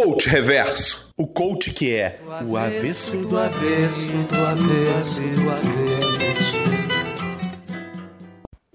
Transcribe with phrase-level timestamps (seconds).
[0.00, 1.10] Coach Reverso.
[1.16, 6.97] O coach que é o avesso do avesso, do avesso, do avesso.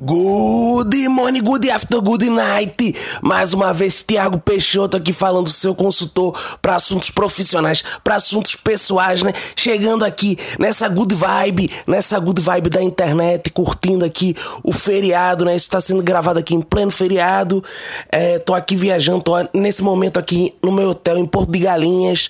[0.06, 2.94] Good morning, good afternoon, good night.
[3.22, 9.24] Mais uma vez, Tiago Peixoto aqui falando seu consultor para assuntos profissionais, para assuntos pessoais,
[9.24, 9.32] né?
[9.56, 15.56] Chegando aqui nessa good vibe, nessa good vibe da internet, curtindo aqui o feriado, né?
[15.56, 17.64] Está sendo gravado aqui em pleno feriado.
[18.12, 22.30] É, tô aqui viajando, tô nesse momento aqui no meu hotel em Porto de Galinhas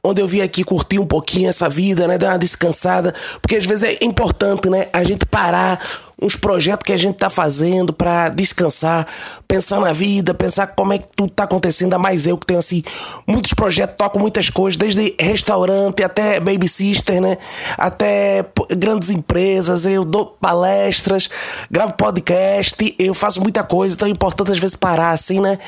[0.00, 2.16] onde eu vim aqui curtir um pouquinho essa vida, né?
[2.16, 4.86] Dar uma descansada, porque às vezes é importante, né?
[4.92, 5.80] A gente parar
[6.20, 9.06] uns projetos que a gente tá fazendo para descansar,
[9.46, 11.94] pensar na vida, pensar como é que tudo tá acontecendo.
[11.94, 12.82] A mais eu que tenho assim
[13.26, 17.38] muitos projetos, toco muitas coisas, desde restaurante até baby sister, né?
[17.76, 18.44] Até
[18.76, 21.30] grandes empresas, eu dou palestras,
[21.70, 25.58] gravo podcast, eu faço muita coisa, então é importante às vezes parar assim, né?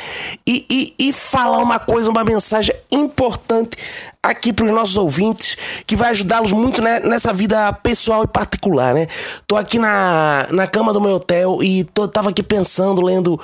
[0.47, 0.67] E,
[0.99, 3.77] e, e falar uma coisa, uma mensagem importante
[4.23, 8.95] aqui para os nossos ouvintes que vai ajudá-los muito né, nessa vida pessoal e particular,
[8.95, 9.07] né?
[9.47, 13.41] Tô aqui na, na cama do meu hotel e tô, tava aqui pensando, lendo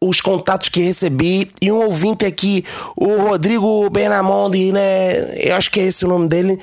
[0.00, 2.64] os contatos que recebi e um ouvinte aqui,
[2.96, 5.38] o Rodrigo Benamonde, né?
[5.38, 6.58] Eu acho que é esse o nome dele.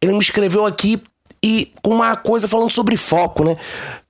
[0.00, 1.02] Ele me escreveu aqui
[1.44, 3.56] e com uma coisa falando sobre foco, né?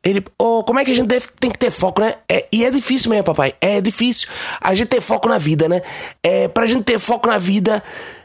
[0.05, 2.15] Ele, oh, como é que a gente deve, tem que ter foco, né?
[2.29, 3.55] É, e é difícil mesmo, papai.
[3.61, 4.29] É difícil
[4.61, 5.83] a gente ter foco na vida, né?
[6.23, 7.83] É, pra gente ter foco na vida,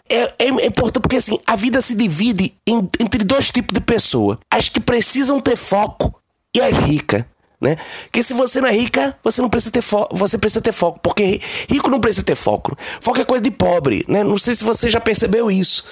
[0.08, 4.40] é, é, importante porque assim, a vida se divide em, entre dois tipos de pessoa.
[4.52, 6.14] As que precisam ter foco
[6.56, 7.24] e as ricas.
[7.62, 7.76] Né?
[8.10, 10.98] Que se você não é rica, você não precisa ter foco, você precisa ter foco,
[11.04, 12.74] porque rico não precisa ter foco.
[13.02, 14.24] Foco é coisa de pobre, né?
[14.24, 15.84] Não sei se você já percebeu isso.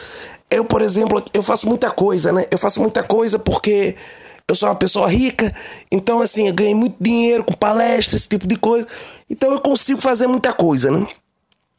[0.50, 2.46] Eu, por exemplo, eu faço muita coisa, né?
[2.50, 3.98] Eu faço muita coisa porque
[4.48, 5.54] eu sou uma pessoa rica,
[5.92, 8.88] então assim, eu ganhei muito dinheiro com palestras, esse tipo de coisa.
[9.30, 11.06] Então eu consigo fazer muita coisa, né?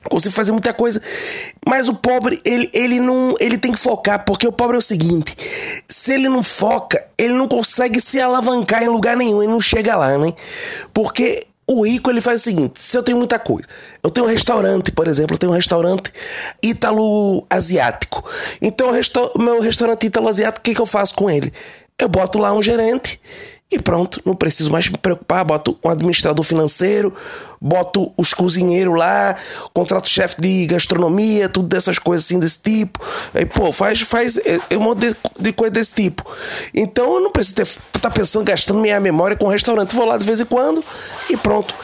[0.04, 1.02] Consigo fazer muita coisa.
[1.66, 3.34] Mas o pobre, ele, ele não.
[3.40, 5.36] Ele tem que focar, porque o pobre é o seguinte:
[5.88, 9.96] se ele não foca, ele não consegue se alavancar em lugar nenhum, ele não chega
[9.96, 10.32] lá, né?
[10.94, 13.68] Porque o rico ele faz o seguinte: se eu tenho muita coisa,
[14.02, 16.12] eu tenho um restaurante, por exemplo, eu tenho um restaurante
[16.62, 18.24] ítalo-asiático.
[18.62, 18.90] Então,
[19.34, 21.52] o meu restaurante ítalo-asiático, o que, que eu faço com ele?
[21.98, 23.20] Eu boto lá um gerente
[23.70, 25.44] e pronto, não preciso mais me preocupar.
[25.44, 27.12] Boto um administrador financeiro,
[27.60, 29.36] boto os cozinheiros lá,
[29.74, 32.98] contrato chefe de gastronomia, tudo dessas coisas assim desse tipo.
[33.34, 36.24] Aí, pô, faz, faz é, é um monte de, de coisa desse tipo.
[36.74, 39.94] Então eu não preciso estar tá pensando, gastando minha memória com restaurante.
[39.94, 40.82] Vou lá de vez em quando
[41.28, 41.74] e pronto.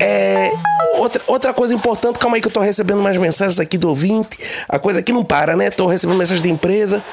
[0.00, 0.50] É,
[0.96, 4.36] outra, outra coisa importante, calma aí que eu tô recebendo mais mensagens aqui do ouvinte.
[4.68, 5.70] A coisa aqui não para, né?
[5.70, 7.04] Tô recebendo mensagens de empresa.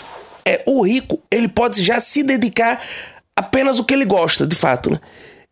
[0.43, 2.79] É, o rico, ele pode já se dedicar
[3.37, 4.99] apenas o que ele gosta, de fato, né?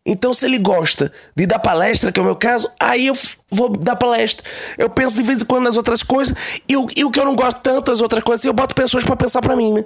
[0.04, 3.14] Então, se ele gosta de dar palestra, que é o meu caso, aí eu
[3.50, 4.46] vou dar palestra.
[4.78, 6.36] Eu penso de vez em quando nas outras coisas,
[6.68, 9.04] e o, e o que eu não gosto tanto das outras coisas, eu boto pessoas
[9.04, 9.84] para pensar para mim, né?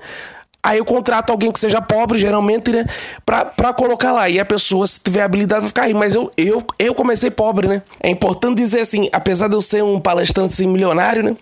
[0.63, 2.85] Aí eu contrato alguém que seja pobre, geralmente, né?
[3.25, 4.29] Pra, pra colocar lá.
[4.29, 5.95] E a pessoa, se tiver habilidade, vai ficar aí.
[5.95, 7.83] Mas eu, eu, eu comecei pobre, né?
[7.99, 11.35] É importante dizer assim, apesar de eu ser um palestrante assim, milionário, né?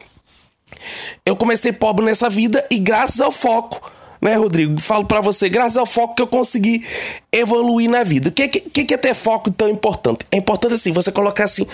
[1.27, 4.81] Eu comecei pobre nessa vida e graças ao foco né, Rodrigo?
[4.81, 6.85] Falo para você, graças ao foco que eu consegui
[7.33, 8.29] evoluir na vida.
[8.29, 10.27] O que, que, que é ter foco tão importante?
[10.31, 11.67] É importante assim, você colocar assim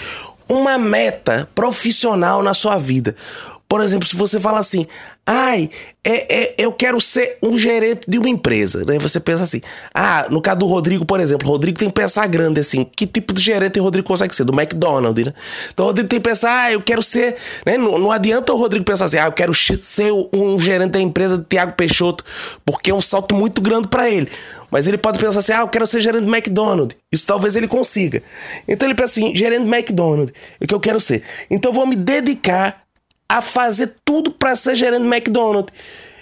[0.49, 3.17] uma meta profissional na sua vida.
[3.69, 4.87] Por exemplo, se você fala assim,
[5.27, 5.71] ai,
[6.05, 8.99] é, é, eu quero ser um gerente de uma empresa, né?
[8.99, 9.63] Você pensa assim,
[9.95, 13.33] ah, no caso do Rodrigo, por exemplo, Rodrigo tem que pensar grande assim, que tipo
[13.33, 14.45] de gerente o Rodrigo consegue ser?
[14.45, 15.33] Do McDonald's, né?
[15.73, 17.79] Então o Rodrigo tem que pensar, ah, eu quero ser, né?
[17.79, 21.39] Não, não adianta o Rodrigo pensar assim, ah, eu quero ser um gerente da empresa
[21.39, 22.23] de Tiago Peixoto,
[22.67, 24.29] porque é um salto muito grande para ele.
[24.71, 26.97] Mas ele pode pensar assim, ah, eu quero ser gerente do McDonald's.
[27.11, 28.23] Isso talvez ele consiga.
[28.69, 31.23] Então ele pensa assim, gerente do McDonald's, é o que eu quero ser.
[31.51, 32.84] Então eu vou me dedicar
[33.29, 35.73] a fazer tudo para ser gerente do McDonald's.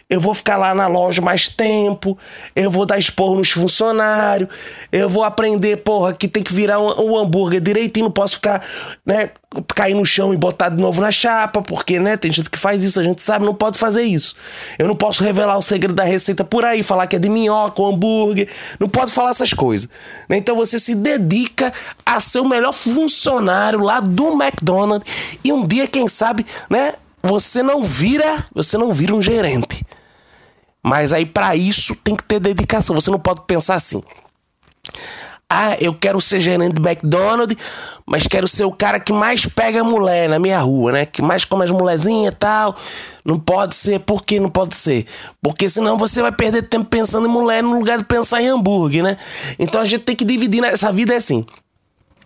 [0.08, 2.18] Eu vou ficar lá na loja mais tempo,
[2.54, 4.48] eu vou dar esporro nos funcionários,
[4.90, 8.62] eu vou aprender, porra, que tem que virar um, um, hambúrguer direitinho, não posso ficar,
[9.06, 9.30] né,
[9.74, 12.82] cair no chão e botar de novo na chapa, porque, né, tem gente que faz
[12.84, 14.34] isso, a gente sabe, não pode fazer isso.
[14.78, 17.80] Eu não posso revelar o segredo da receita por aí, falar que é de minhoca
[17.80, 18.48] ou hambúrguer,
[18.78, 19.88] não pode falar essas coisas.
[20.28, 20.36] Né?
[20.36, 21.72] Então você se dedica
[22.04, 25.10] a ser o melhor funcionário lá do McDonald's
[25.42, 29.84] e um dia, quem sabe, né, você não vira, você não vira um gerente.
[30.82, 32.94] Mas aí para isso tem que ter dedicação.
[32.94, 34.02] Você não pode pensar assim:
[35.48, 37.56] "Ah, eu quero ser gerente do McDonald's,
[38.04, 41.06] mas quero ser o cara que mais pega mulher na minha rua, né?
[41.06, 42.76] Que mais come as mulherzinhas e tal".
[43.24, 45.06] Não pode ser, por que não pode ser?
[45.40, 49.04] Porque senão você vai perder tempo pensando em mulher no lugar de pensar em hambúrguer,
[49.04, 49.16] né?
[49.58, 51.46] Então a gente tem que dividir, essa vida é assim.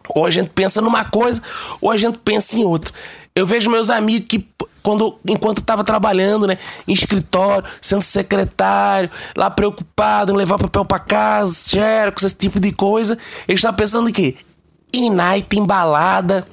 [0.08, 1.42] Ou a gente pensa numa coisa,
[1.80, 2.92] ou a gente pensa em outra.
[3.34, 4.38] Eu vejo meus amigos que
[4.86, 6.56] quando, enquanto estava trabalhando, né?
[6.86, 12.70] Em escritório, sendo secretário, lá preocupado em levar papel para casa, xerox, esse tipo de
[12.70, 13.18] coisa.
[13.48, 14.36] Ele estava pensando em quê?
[14.94, 16.46] Em night, em balada,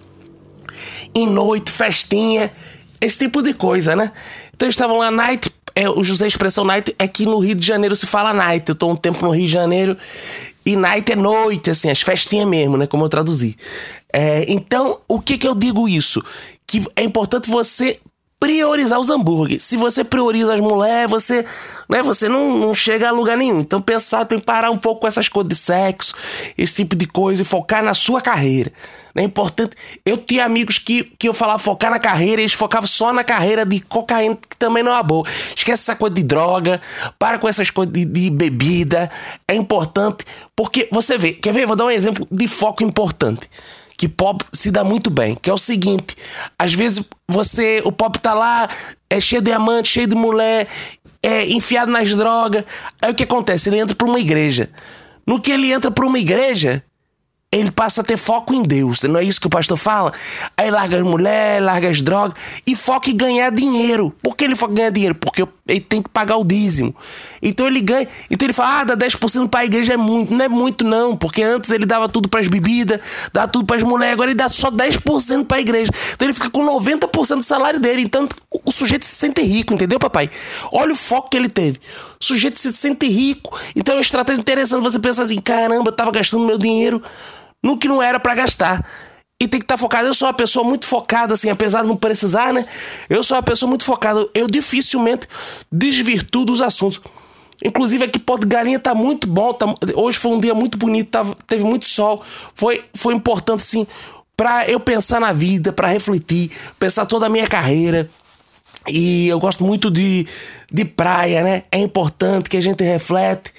[1.13, 2.51] em noite, festinha,
[2.99, 4.11] esse tipo de coisa, né?
[4.55, 7.67] Então eles estavam lá, night, é, o José Expressão Night é que no Rio de
[7.67, 8.67] Janeiro se fala night.
[8.67, 9.95] Eu tô um tempo no Rio de Janeiro
[10.65, 12.87] e night é noite, assim, as festinhas mesmo, né?
[12.87, 13.55] Como eu traduzi.
[14.11, 16.23] É, então, o que que eu digo isso?
[16.65, 17.99] Que é importante você
[18.43, 19.63] priorizar os hambúrgueres.
[19.63, 21.45] Se você prioriza as mulheres, você,
[21.87, 23.61] né, você não, não chega a lugar nenhum.
[23.61, 26.13] Então pensar, tem que parar um pouco com essas coisas de sexo,
[26.57, 28.69] esse tipo de coisa e focar na sua carreira.
[29.15, 29.77] É importante.
[30.03, 33.65] Eu tinha amigos que, que eu falava focar na carreira, eles focavam só na carreira
[33.65, 35.25] de cocaína, que também não é boa.
[35.55, 36.81] Esquece essa coisa de droga,
[37.17, 39.09] para com essas coisas de, de bebida.
[39.47, 41.65] É importante, porque você vê, quer ver?
[41.65, 43.49] Vou dar um exemplo de foco importante
[44.03, 46.17] que pop se dá muito bem, que é o seguinte,
[46.59, 48.67] às vezes você, o pop tá lá,
[49.09, 50.67] é cheio de amante, cheio de mulher,
[51.21, 52.65] é enfiado nas drogas.
[53.01, 53.69] Aí o que acontece?
[53.69, 54.69] Ele entra para uma igreja.
[55.25, 56.83] No que ele entra para uma igreja,
[57.59, 59.03] ele passa a ter foco em Deus.
[59.03, 60.11] Não é isso que o pastor fala?
[60.57, 62.35] Aí larga as mulheres, larga as drogas
[62.65, 64.13] e foca em ganhar dinheiro.
[64.21, 65.15] Por que ele foca em ganhar dinheiro?
[65.15, 66.95] Porque ele tem que pagar o dízimo.
[67.41, 68.07] Então ele ganha.
[68.29, 70.33] Então ele fala: ah, dá 10% para a igreja é muito.
[70.33, 71.15] Não é muito, não.
[71.15, 72.99] Porque antes ele dava tudo para as bebidas,
[73.31, 75.91] dava tudo para as mulheres, agora ele dá só 10% para a igreja.
[76.13, 78.01] Então ele fica com 90% do salário dele.
[78.01, 78.27] Então
[78.65, 80.29] o sujeito se sente rico, entendeu, papai?
[80.71, 81.79] Olha o foco que ele teve.
[82.19, 83.57] O sujeito se sente rico.
[83.75, 84.81] Então é uma estratégia interessante.
[84.81, 87.01] Você pensa assim: caramba, eu tava gastando meu dinheiro
[87.63, 88.85] no que não era para gastar.
[89.39, 90.07] E tem que estar tá focado.
[90.07, 92.65] Eu sou uma pessoa muito focada, assim, apesar de não precisar, né?
[93.09, 94.27] Eu sou uma pessoa muito focada.
[94.35, 95.27] Eu dificilmente
[95.71, 97.01] desvirtuo dos assuntos.
[97.63, 99.53] Inclusive aqui Porto Galinha tá muito bom.
[99.53, 99.65] Tá,
[99.95, 101.09] hoje foi um dia muito bonito,
[101.47, 102.23] teve muito sol.
[102.53, 103.87] Foi, foi importante, assim,
[104.35, 108.09] para eu pensar na vida, para refletir, pensar toda a minha carreira.
[108.87, 110.27] E eu gosto muito de,
[110.71, 111.63] de praia, né?
[111.71, 113.51] É importante que a gente reflete.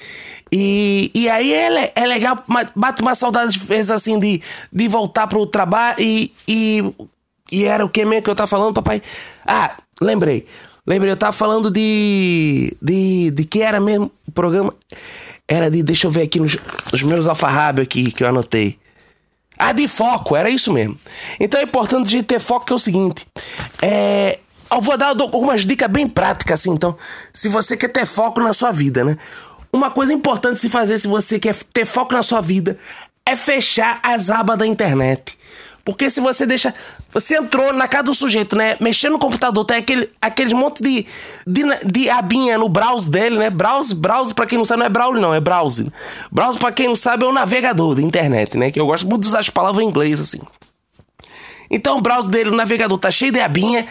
[0.56, 2.38] E, e aí é, é legal,
[2.76, 4.40] bate uma saudade às vezes assim de,
[4.72, 6.94] de voltar pro trabalho e, e,
[7.50, 9.02] e era o que mesmo que eu tava falando, papai?
[9.44, 10.46] Ah, lembrei.
[10.86, 12.76] Lembrei, eu tava falando de.
[12.80, 14.72] de, de que era mesmo o programa.
[15.48, 15.82] Era de.
[15.82, 16.56] Deixa eu ver aqui nos,
[16.92, 18.78] nos meus alfarrábios aqui que eu anotei.
[19.58, 20.96] Ah, de foco, era isso mesmo.
[21.40, 23.26] Então é importante a gente ter foco, que é o seguinte.
[23.82, 24.38] É,
[24.70, 26.70] eu vou dar algumas dicas bem práticas, assim.
[26.70, 26.96] Então,
[27.32, 29.16] se você quer ter foco na sua vida, né?
[29.74, 32.78] Uma coisa importante se fazer se você quer ter foco na sua vida
[33.26, 35.36] é fechar as abas da internet.
[35.84, 36.72] Porque se você deixa.
[37.08, 38.76] Você entrou na casa do sujeito, né?
[38.80, 41.04] Mexendo no computador, tem aquele, aqueles monte de,
[41.44, 43.50] de, de abinha no browser dele, né?
[43.50, 45.92] Browse, browse, pra quem não sabe, não é browse, não, é browse.
[46.30, 48.70] Browse, pra quem não sabe, é o navegador da internet, né?
[48.70, 50.40] Que eu gosto muito de usar as palavras em inglês, assim.
[51.68, 53.84] Então o browser dele, o navegador, tá cheio de abinha,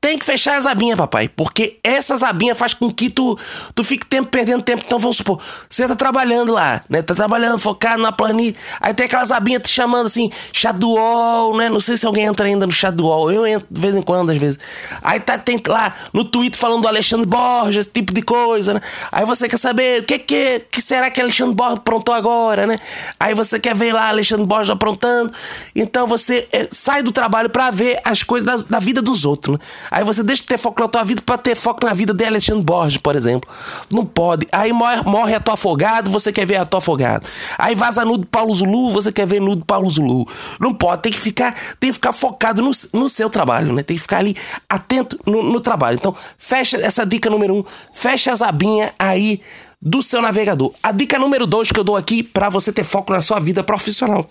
[0.00, 1.28] tem que fechar as abinhas, papai.
[1.28, 3.38] Porque essas abinhas faz com que tu,
[3.74, 4.82] tu fique tempo perdendo tempo.
[4.86, 7.02] Então vamos supor, você tá trabalhando lá, né?
[7.02, 8.56] Tá trabalhando, focado na planilha.
[8.80, 11.68] Aí tem aquelas abinhas te chamando assim, chat do UOL, né?
[11.68, 13.30] Não sei se alguém entra ainda no chat do UOL.
[13.30, 14.58] Eu entro de vez em quando, às vezes.
[15.02, 18.80] Aí tá, tem lá no Twitter falando do Alexandre Borges, esse tipo de coisa, né?
[19.12, 22.76] Aí você quer saber o que, que, que será que Alexandre Borges aprontou agora, né?
[23.18, 25.30] Aí você quer ver lá Alexandre Borges aprontando.
[25.76, 29.58] Então você é, sai do trabalho para ver as coisas da, da vida dos outros,
[29.58, 29.64] né?
[29.90, 32.24] Aí você deixa de ter foco na tua vida para ter foco na vida de
[32.24, 33.50] Alexandre Borges, por exemplo.
[33.92, 34.46] Não pode.
[34.52, 37.26] Aí morre, morre a tua afogado, você quer ver a tua afogado.
[37.58, 40.26] Aí vaza nudo Paulo Zulu, você quer ver nudo Paulo Zulu.
[40.60, 43.82] Não pode, tem que ficar, tem que ficar focado no, no seu trabalho, né?
[43.82, 44.36] Tem que ficar ali
[44.68, 45.96] atento no, no trabalho.
[45.96, 49.40] Então, fecha essa dica número um, fecha as abinhas aí
[49.82, 50.72] do seu navegador.
[50.82, 53.64] A dica número dois que eu dou aqui para você ter foco na sua vida
[53.64, 54.26] profissional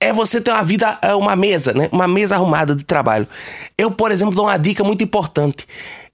[0.00, 1.88] é você ter uma vida, é uma mesa, né?
[1.90, 3.26] Uma mesa arrumada de trabalho.
[3.78, 5.66] Eu, por exemplo, dou uma dica muito importante.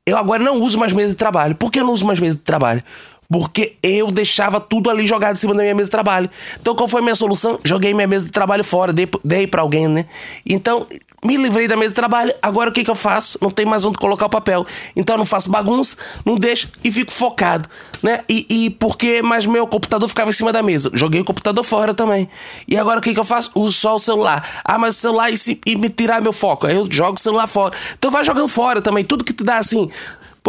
[0.07, 1.55] Eu agora não uso mais mesa de trabalho.
[1.55, 2.83] Por que eu não uso mais mesa de trabalho?
[3.29, 6.31] Porque eu deixava tudo ali jogado em cima da minha mesa de trabalho.
[6.61, 7.59] Então, qual foi a minha solução?
[7.65, 10.07] Joguei minha mesa de trabalho fora, dei, dei para alguém, né?
[10.45, 10.87] Então,
[11.25, 13.39] me livrei da mesa de trabalho, agora o que, que eu faço?
[13.41, 14.67] Não tem mais onde colocar o papel.
[14.97, 17.69] Então eu não faço bagunça, não deixo e fico focado,
[18.03, 18.25] né?
[18.29, 20.91] E, e porque, mas meu computador ficava em cima da mesa.
[20.93, 22.29] Joguei o computador fora também.
[22.67, 23.53] E agora o que, que eu faço?
[23.55, 24.45] Uso só o celular.
[24.65, 26.67] Ah, mas o celular e, se, e me tirar meu foco.
[26.67, 27.73] Aí eu jogo o celular fora.
[27.97, 29.05] Então vai jogando fora também.
[29.05, 29.89] Tudo que te dá assim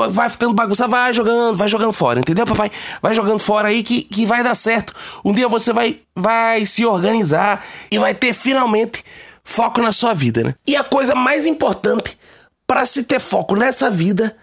[0.09, 2.71] vai ficando bagunçado, vai jogando, vai jogando fora, entendeu, papai?
[2.99, 4.91] Vai jogando fora aí que, que vai dar certo.
[5.23, 9.03] Um dia você vai, vai se organizar e vai ter finalmente
[9.43, 10.55] foco na sua vida, né?
[10.65, 12.17] E a coisa mais importante
[12.65, 14.35] para se ter foco nessa vida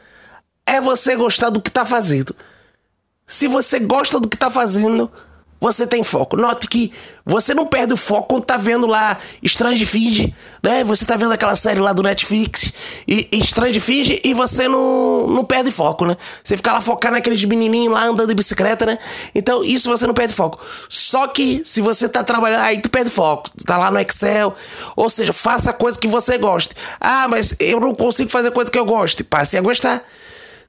[0.66, 2.34] é você gostar do que tá fazendo.
[3.26, 5.10] Se você gosta do que tá fazendo,
[5.60, 6.36] você tem foco.
[6.36, 6.90] Note que
[7.24, 10.82] você não perde o foco quando tá vendo lá Strange Things, né?
[10.84, 12.72] Você tá vendo aquela série lá do Netflix
[13.06, 16.16] e, e Strange Things e você não, não perde foco, né?
[16.42, 18.98] Você fica lá focado naqueles menininhos lá andando de bicicleta, né?
[19.34, 20.60] Então isso você não perde foco.
[20.88, 23.50] Só que se você tá trabalhando, aí tu perde foco.
[23.66, 24.54] Tá lá no Excel,
[24.96, 26.74] ou seja, faça coisa que você goste.
[26.98, 29.22] Ah, mas eu não consigo fazer coisa que eu goste.
[29.22, 30.02] Passe a gostar.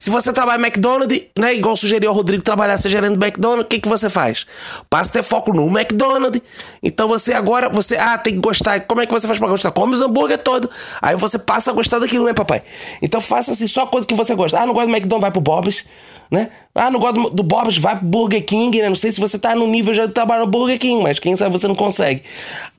[0.02, 1.54] Se você trabalha em McDonald's, né?
[1.54, 4.44] Igual sugeriu o Rodrigo trabalhar ser gerente do McDonald's, o que, que você faz?
[4.90, 6.42] Passa a ter foco no McDonald's.
[6.82, 8.80] Então você agora, você, ah, tem que gostar.
[8.80, 9.70] Como é que você faz pra gostar?
[9.70, 10.68] Come os hambúrguer todo.
[11.00, 12.64] Aí você passa a gostar daquilo, né, papai?
[13.00, 14.58] Então faça assim, só coisa que você gosta.
[14.58, 15.86] Ah, não gosto do McDonald's, vai pro Bob's,
[16.28, 16.50] né?
[16.74, 18.88] Ah, não gosto do Bob's, vai pro Burger King, né?
[18.88, 21.36] Não sei se você tá no nível já de trabalhar no Burger King, mas quem
[21.36, 22.24] sabe você não consegue.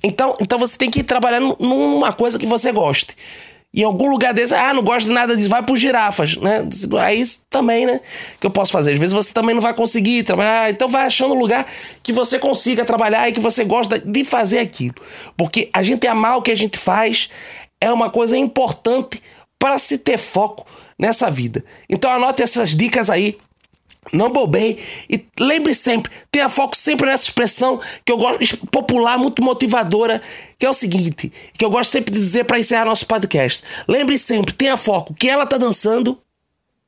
[0.03, 3.15] Então, então você tem que ir trabalhando numa coisa que você goste
[3.74, 6.63] em algum lugar desse, ah, não gosto de nada disso, vai pro girafas, né?
[7.01, 8.01] Aí também, né?
[8.39, 8.92] Que eu posso fazer.
[8.92, 11.65] Às vezes você também não vai conseguir trabalhar, então vai achando um lugar
[12.03, 14.96] que você consiga trabalhar e que você gosta de fazer aquilo.
[15.36, 17.30] Porque a gente amar o que a gente faz
[17.82, 19.22] é uma coisa importante
[19.58, 20.68] para se ter foco
[21.00, 21.65] nessa vida.
[21.89, 23.38] Então anote essas dicas aí
[24.12, 24.80] não bobei.
[25.10, 30.22] E lembre sempre, tenha foco sempre nessa expressão que eu gosto, popular, muito motivadora,
[30.58, 33.64] que é o seguinte, que eu gosto sempre de dizer para encerrar nosso podcast.
[33.88, 36.18] Lembre sempre, tenha foco, que ela tá dançando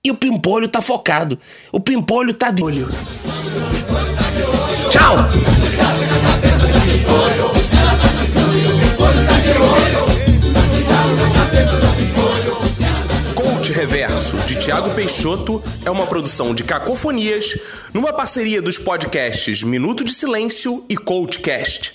[0.03, 1.39] e o pimpolho tá focado.
[1.71, 2.89] O pimpolho tá de olho.
[4.91, 5.17] Tchau!
[14.65, 17.55] Tiago Peixoto, é uma produção de Cacofonias,
[17.93, 21.93] numa parceria dos podcasts Minuto de Silêncio e Coachcast.